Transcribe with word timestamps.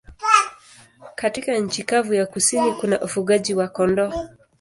Katika 1.15 1.57
nchi 1.57 1.83
kavu 1.83 2.13
ya 2.13 2.25
kusini 2.25 2.73
kuna 2.73 3.01
ufugaji 3.01 3.53
wa 3.53 3.67
kondoo. 3.67 4.13